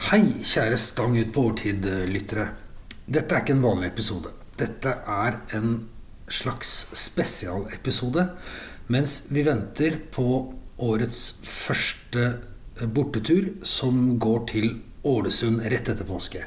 [0.00, 2.46] Hei, kjære Stang ut på overtid-lyttere.
[3.04, 4.30] Dette er ikke en vanlig episode.
[4.56, 5.74] Dette er en
[6.32, 8.24] slags spesialepisode
[8.88, 10.24] mens vi venter på
[10.80, 12.24] årets første
[12.96, 14.70] bortetur, som går til
[15.04, 16.46] Ålesund rett etter påske.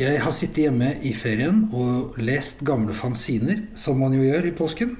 [0.00, 4.56] Jeg har sittet hjemme i ferien og lest gamle fanziner, som man jo gjør i
[4.56, 4.96] påsken.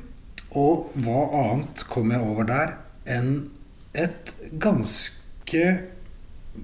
[0.53, 2.77] Og hva annet kom jeg over der
[3.09, 3.37] enn
[3.97, 5.96] et ganske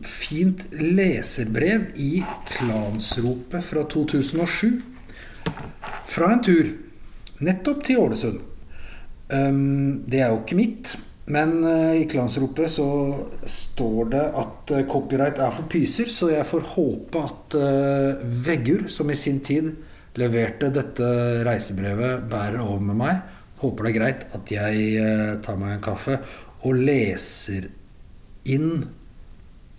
[0.06, 4.80] fint leserbrev i Klansropet fra 2007.
[6.12, 6.72] Fra en tur
[7.43, 8.43] nettopp til Ålesund.
[9.32, 10.93] Det er jo ikke mitt,
[11.32, 12.86] men uh, i Klansropet så
[13.46, 18.89] står det at uh, copyright er for pyser, så jeg får håpe at uh, Veggur,
[18.90, 19.70] som i sin tid
[20.18, 21.06] leverte dette
[21.46, 23.22] reisebrevet, bærer over med meg.
[23.62, 26.18] Håper det er greit at jeg tar meg en kaffe
[26.67, 27.68] og leser
[28.50, 28.82] inn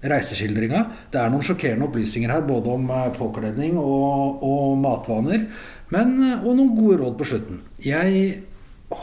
[0.04, 0.84] reiseskildringa.
[1.12, 5.48] Det er noen sjokkerende opplysninger her, både om eh, påkledning og, og matvaner.
[5.94, 7.62] Men, eh, og noen gode råd på slutten.
[7.84, 8.42] Jeg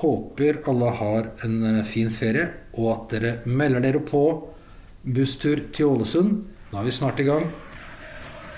[0.00, 4.24] håper alle har en eh, fin ferie, og at dere melder dere på
[5.04, 6.36] busstur til Ålesund.
[6.70, 7.48] Nå er vi snart i gang.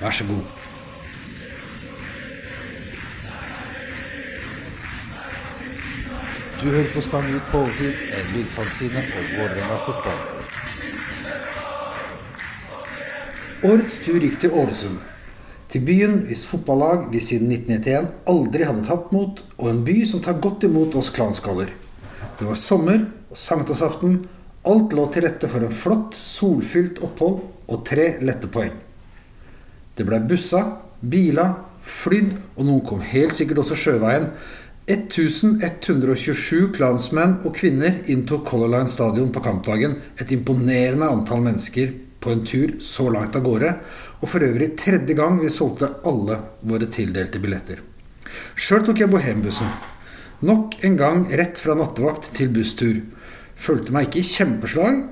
[0.03, 0.45] Vær så god.
[6.63, 10.21] Du hører på Stang ut på overtid, en lydfanzine om Vålerenga fotball.
[13.63, 14.97] Årets tur gikk til Ålesund.
[15.71, 20.23] Til byen hvis fotballag vi siden 1991 aldri hadde tatt mot, og en by som
[20.25, 21.71] tar godt imot oss klanskaller.
[22.41, 24.19] Det var sommer og sankthansaften.
[24.67, 27.39] Alt lå til rette for en flott, solfylt opphold
[27.71, 28.75] og tre lette poeng.
[29.95, 30.65] Det blei bussa,
[30.99, 31.47] bila,
[31.87, 34.33] flydd, og noen kom helt sikkert også sjøveien.
[34.91, 40.01] 1127 klansmenn og -kvinner inntok Color Line stadion på kampdagen.
[40.19, 41.93] Et imponerende antall mennesker
[42.23, 43.73] på en tur så langt av gårde,
[44.23, 47.83] og for øvrig tredje gang vi solgte alle våre tildelte billetter.
[48.57, 49.73] Sjøl tok jeg Bohembussen.
[50.43, 53.03] Nok en gang rett fra nattevakt til busstur.
[53.59, 55.03] Følte meg ikke i kjempeslag,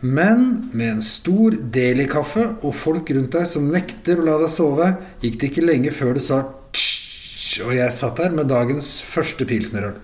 [0.00, 4.92] men med en stor Deli-kaffe og folk rundt deg som nekter å la deg sove,
[5.22, 9.48] gikk det ikke lenge før det sa tsj, og jeg satt der med dagens første
[9.48, 9.96] pilsnerøl.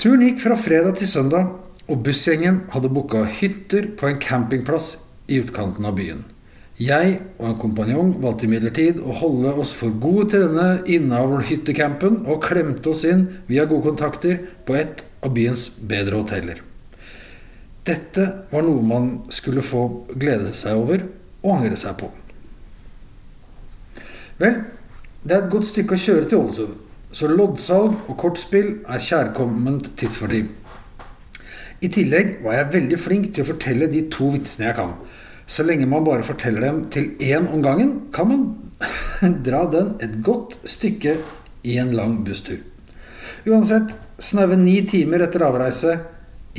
[0.00, 1.50] Turen gikk fra fredag til søndag,
[1.90, 4.92] og bussgjengen hadde booka hytter på en campingplass
[5.30, 6.22] i utkanten av byen.
[6.80, 12.40] Jeg og en kompanjong valgte imidlertid å holde oss for gode til denne innavlhyttecampen og
[12.46, 16.62] klemte oss inn via gode kontakter på et av byens bedre hoteller.
[17.84, 19.82] Dette var noe man skulle få
[20.14, 21.04] glede seg over
[21.42, 22.08] og angre seg på.
[24.40, 24.62] Vel,
[25.20, 26.78] det er et godt stykke å kjøre til Ålesund,
[27.12, 30.48] så loddsalg og kortspill er kjærkomment tidsfordriv.
[31.80, 34.96] I tillegg var jeg veldig flink til å fortelle de to vitsene jeg kan.
[35.48, 38.42] Så lenge man bare forteller dem til én om gangen, kan man
[39.46, 41.16] dra den et godt stykke
[41.64, 42.60] i en lang busstur.
[43.48, 45.96] Uansett, snaue ni timer etter avreise,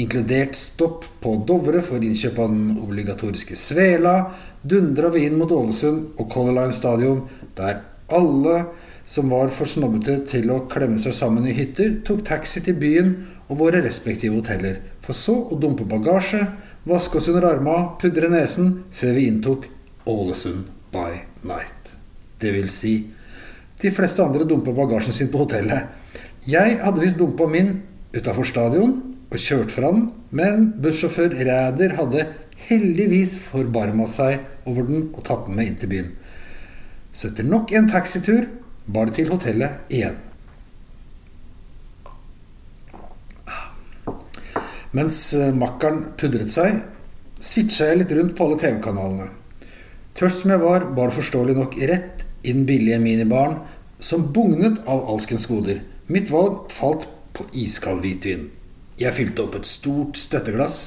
[0.02, 4.16] inkludert stopp på Dovre for innkjøp av den obligatoriske svela,
[4.64, 7.28] dundra vi inn mot Ålesund og Color Line stadion,
[7.58, 8.64] der alle
[9.06, 13.14] som var for snobbete til å klemme seg sammen i hytter, tok taxi til byen
[13.52, 16.46] og våre respektive hoteller, for så å dumpe bagasje,
[16.88, 19.68] vaske oss under armene, pudre nesen, før vi inntok
[20.08, 21.92] Ålesund by night.
[22.40, 22.96] Det vil si,
[23.82, 25.90] de fleste andre dumpa bagasjen sin på hotellet.
[26.48, 27.80] Jeg hadde visst dumpa min
[28.14, 28.96] utafor stadion
[29.32, 32.28] og kjørt fram, men bussjåfør Ræder hadde
[32.70, 36.12] heldigvis forbarma seg over den og tatt den med inn til byen.
[37.12, 38.46] Så etter nok en taxitur
[38.88, 40.20] bar det til hotellet igjen.
[44.98, 46.82] Mens eh, makkeren pudret seg,
[47.42, 49.30] switcha jeg litt rundt på alle TV-kanalene.
[50.18, 53.62] Tørst som jeg var, bar forståelig nok rett inn billige minibaren
[54.04, 55.80] som bugnet av alskens goder.
[56.12, 57.08] Mitt valg falt
[57.38, 58.50] på iskald hvitvin.
[59.00, 60.80] Jeg fylte opp et stort støtteglass,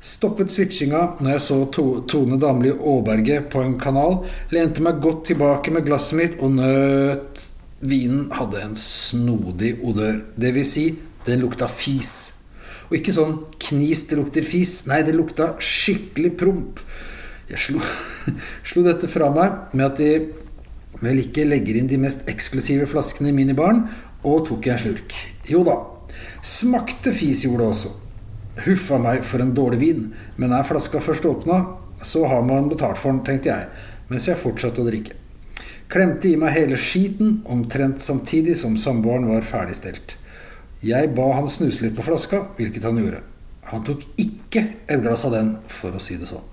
[0.00, 4.20] stoppet switchinga når jeg så to Tone Damli Aaberge på en kanal,
[4.54, 7.46] lente meg godt tilbake med glasset mitt og nøt
[7.80, 10.18] Vinen hadde en snodig odør.
[10.36, 10.90] Vil si,
[11.24, 12.39] den lukta fis.
[12.90, 14.80] Og ikke sånn knis det lukter fis.
[14.90, 16.82] Nei, det lukta skikkelig promp.
[17.50, 17.82] Jeg slo,
[18.68, 20.10] slo dette fra meg med at de
[21.00, 23.86] vel ikke legger inn de mest eksklusive flaskene i minibaren,
[24.26, 25.14] og tok en slurk.
[25.48, 25.78] Jo da,
[26.44, 27.92] smakte fis gjorde det også.
[28.66, 30.02] Huffa meg for en dårlig vin,
[30.36, 31.62] men er flaska først åpna,
[32.02, 33.70] så har man betalt for den, tenkte jeg,
[34.10, 35.16] mens jeg fortsatte å drikke.
[35.90, 40.19] Klemte i meg hele skiten omtrent samtidig som samboeren var ferdigstelt.
[40.80, 43.20] Jeg ba han snuse litt på flaska, hvilket han gjorde.
[43.68, 46.46] Han tok ikke et glass av den, for å si det sånn.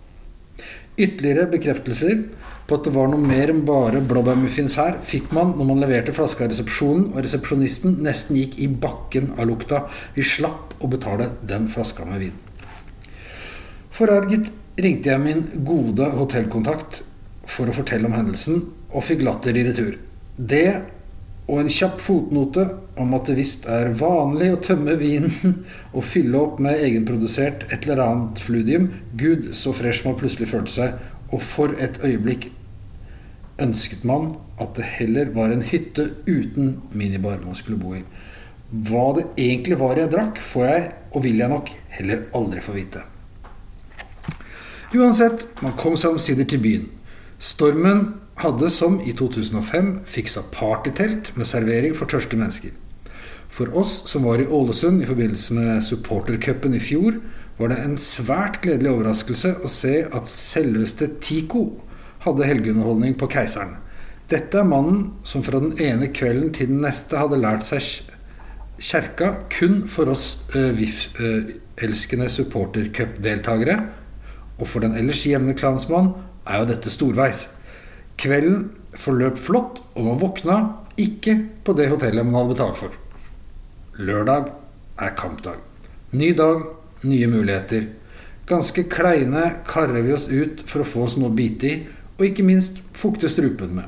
[0.98, 2.26] Ytterligere bekreftelser
[2.68, 6.16] på at det var noe mer enn bare blåbærmuffins her, fikk man når man leverte
[6.16, 9.86] flaska i resepsjonen, og resepsjonisten nesten gikk i bakken av lukta.
[10.18, 12.36] Vi slapp å betale den flaska med vin.
[13.96, 17.02] Forarget ringte jeg min gode hotellkontakt
[17.48, 19.96] for å fortelle om hendelsen, og fikk latter i retur.
[20.36, 20.68] Det
[21.48, 22.66] og en kjapp fotnote
[23.00, 25.62] om at det visst er vanlig å tømme vinen
[25.96, 28.90] og fylle opp med egenprodusert et eller annet fludium.
[29.16, 30.98] Gud, så fresh man plutselig følte seg,
[31.32, 32.50] og for et øyeblikk
[33.64, 38.04] ønsket man at det heller var en hytte uten minibar man skulle bo i.
[38.68, 42.76] Hva det egentlig var jeg drakk, får jeg, og vil jeg nok, heller aldri få
[42.76, 43.06] vite.
[44.98, 46.88] Uansett, man kom seg omsider til byen.
[47.40, 48.08] Stormen
[48.42, 52.76] hadde, som i 2005, fiksa partytelt med servering for tørste mennesker.
[53.50, 57.18] For oss som var i Ålesund i forbindelse med supportercupen i fjor,
[57.58, 61.64] var det en svært gledelig overraskelse å se at selveste Tico
[62.26, 63.80] hadde helgeunderholdning på Keiseren.
[64.30, 68.12] Dette er mannen som fra den ene kvelden til den neste hadde lært seg
[68.78, 73.80] kjerka kun for oss uh, VIF-elskende uh, supportercup-deltakere.
[74.58, 76.12] Og for den ellers jevne klansmann
[76.46, 77.48] er jo dette storveis.
[78.18, 80.58] Kvelden forløp flott, og man våkna
[80.98, 81.36] ikke
[81.66, 82.96] på det hotellet man hadde betalt for.
[84.02, 84.50] Lørdag
[84.98, 85.60] er kampdag.
[86.18, 86.64] Ny dag,
[87.06, 87.92] nye muligheter.
[88.50, 91.76] Ganske kleine karrer vi oss ut for å få oss noe å bite i,
[92.18, 93.86] og ikke minst fukte strupen med.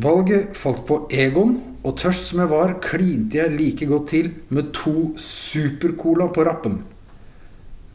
[0.00, 4.72] Valget falt på Egon, og tørst som jeg var, klinte jeg like godt til med
[4.76, 6.80] to Supercola på rappen.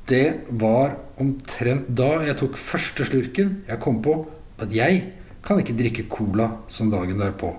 [0.06, 4.20] Det var omtrent da jeg tok første slurken jeg kom på
[4.62, 5.04] at jeg
[5.46, 7.52] kan ikke drikke cola som dagen derpå.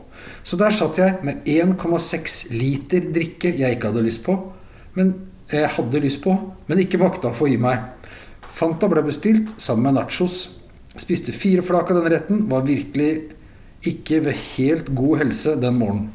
[0.43, 4.35] Så der satt jeg med 1,6 liter drikke jeg ikke hadde lyst på,
[4.97, 5.15] men
[5.53, 6.35] jeg hadde lyst på,
[6.67, 7.93] men ikke makta å få i meg.
[8.57, 10.47] Fanta ble bestilt sammen med nachos.
[10.97, 12.47] Spiste fire flak av den retten.
[12.49, 13.11] Var virkelig
[13.87, 16.09] ikke ved helt god helse den morgenen.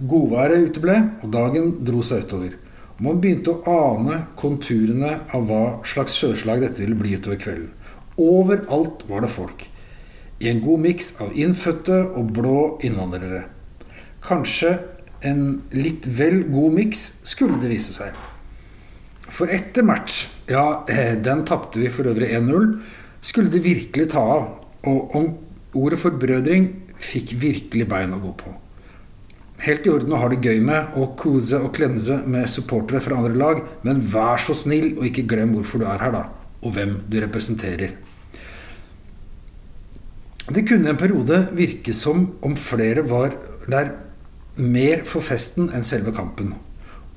[0.00, 2.56] Godværet uteble, og dagen dro seg utover.
[2.96, 7.70] Og man begynte å ane konturene av hva slags sjøslag dette ville bli utover kvelden.
[8.20, 9.66] Overalt var det folk.
[10.40, 13.44] I en god miks av innfødte og blå innvandrere.
[14.24, 14.76] Kanskje
[15.24, 18.16] en litt vel god miks, skulle det vise seg.
[19.30, 22.80] For etter match, ja, eh, den tapte vi for øvrig 1-0,
[23.20, 24.48] skulle det virkelig ta av.
[24.88, 25.28] Og om
[25.76, 26.70] ordet forbrødring
[27.00, 28.54] fikk virkelig bein å gå på.
[29.60, 33.18] Helt i orden å ha det gøy med å kose og klemse med supportere fra
[33.20, 36.22] andre lag, men vær så snill og ikke glem hvorfor du er her, da.
[36.64, 37.92] Og hvem du representerer.
[40.48, 43.36] Det kunne en periode virke som om flere var
[43.70, 43.92] der
[44.56, 46.54] mer for festen enn selve kampen.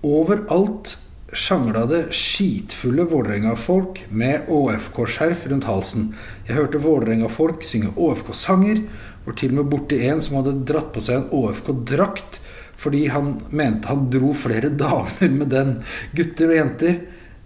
[0.03, 0.97] Overalt
[1.33, 6.11] sjangla det skitfulle Vålerenga-folk med ÅFK-skjerf rundt halsen.
[6.47, 8.83] Jeg hørte Vålerenga-folk synge ÅFK-sanger.
[9.25, 12.41] Var til og med borti en som hadde dratt på seg en ÅFK-drakt
[12.83, 15.77] fordi han mente han dro flere damer med den.
[16.17, 16.97] Gutter og jenter,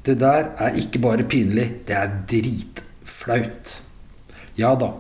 [0.08, 3.76] det der er ikke bare pinlig, det er dritflaut.
[4.58, 4.96] Ja da,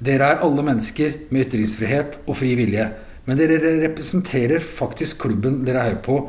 [0.00, 2.86] dere er alle mennesker med ytringsfrihet og fri vilje.
[3.28, 6.22] Men dere representerer faktisk klubben dere heier på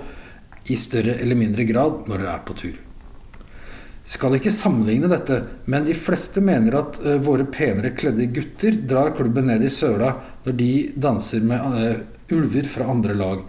[0.69, 2.79] i større eller mindre grad når dere er på tur.
[4.11, 5.37] Skal ikke sammenligne dette,
[5.71, 10.15] men de fleste mener at uh, våre penere kledde gutter drar klubben ned i søla
[10.43, 10.71] når de
[11.05, 12.01] danser med uh,
[12.35, 13.45] ulver fra andre lag.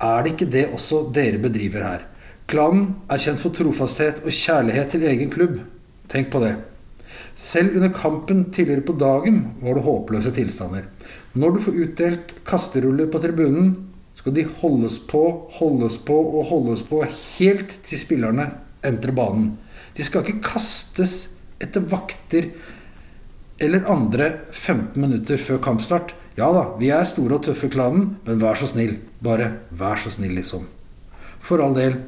[0.00, 2.06] Er det ikke det også dere bedriver her?
[2.46, 5.58] Klanen er kjent for trofasthet og kjærlighet til egen klubb.
[6.08, 6.54] Tenk på det.
[7.36, 10.86] Selv under kampen tidligere på dagen var det håpløse tilstander.
[11.36, 13.74] Når du får utdelt kasteruller på tribunen,
[14.16, 15.20] skal de holdes på,
[15.58, 18.48] holdes på og holdes på helt til spillerne
[18.86, 19.50] entrer banen.
[19.96, 22.48] De skal ikke kastes etter vakter
[23.60, 26.14] eller andre 15 minutter før kampstart.
[26.36, 28.98] Ja da, vi er store og tøffe klanen, men vær så snill.
[29.24, 30.66] Bare vær så snill, liksom.
[31.40, 32.00] For all del.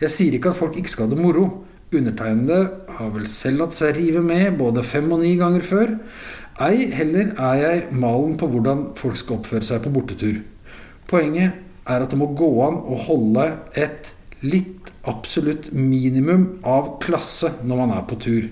[0.00, 1.46] Jeg sier ikke at folk ikke skal ha det moro.
[1.94, 2.62] Undertegnede
[2.96, 5.92] har vel selv latt seg rive med både fem og ni ganger før.
[6.66, 10.40] Ei heller er jeg malen på hvordan folk skal oppføre seg på bortetur.
[11.06, 13.44] Poenget er at det må gå an å holde
[13.78, 14.10] et
[14.42, 18.48] litt absolutt minimum av klasse når man er på tur.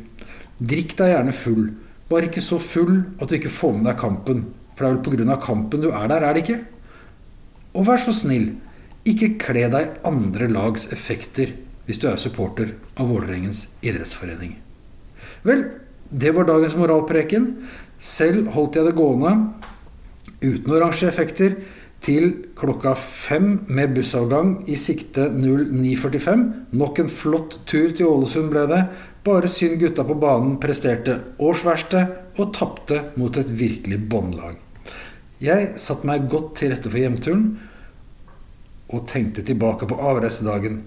[0.63, 1.67] Drikk deg gjerne full,
[2.07, 4.47] bare ikke så full at du ikke får med deg kampen.
[4.77, 5.41] For det er vel pga.
[5.43, 6.61] kampen du er der, er det ikke?
[7.75, 8.53] Og vær så snill,
[9.03, 11.51] ikke kle deg andre lags effekter
[11.87, 14.57] hvis du er supporter av Vålerengens idrettsforening.
[15.45, 15.67] Vel,
[16.11, 17.49] det var dagens moralpreken.
[18.01, 19.35] Selv holdt jeg det gående
[20.45, 21.57] uten oransje effekter
[22.05, 26.45] til klokka fem med bussavgang i sikte 09.45.
[26.77, 28.83] Nok en flott tur til Ålesund ble det.
[29.25, 32.03] Bare synd gutta på banen presterte årsverste
[32.37, 34.59] og tapte mot et virkelig båndlag.
[35.41, 37.47] Jeg satte meg godt til rette for hjemturen
[38.93, 40.83] og tenkte tilbake på avreisedagen.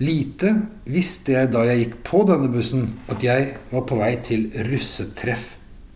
[0.00, 0.54] Lite
[0.88, 5.52] visste jeg da jeg gikk på denne bussen, at jeg var på vei til russetreff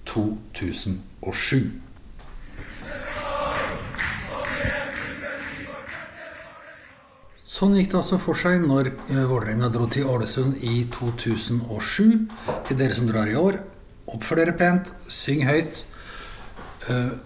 [0.07, 1.73] 2007.
[7.57, 12.27] Sånn gikk det altså for seg når eh, Vålerenga dro til Ålesund i 2007.
[12.69, 13.57] Til dere som drar i år,
[14.13, 15.87] oppfør dere pent, syng høyt.
[16.91, 17.17] Eh,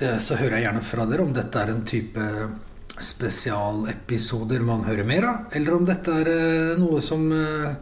[0.00, 2.26] Det, så hører jeg gjerne fra dere om dette er en type
[3.04, 7.74] spesialepisoder man hører mer av, eller om dette er eh, noe som eh,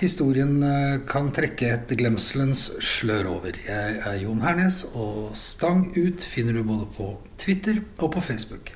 [0.00, 3.58] historien eh, kan trekke et glemselens slør over.
[3.66, 8.74] Jeg er Jon Hernes, og Stang ut finner du både på Twitter og på Facebook.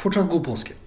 [0.00, 0.78] Fortsatt god påske.